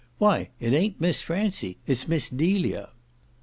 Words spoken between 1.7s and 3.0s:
it's Miss Delia!"